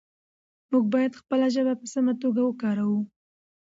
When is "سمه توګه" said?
1.93-2.41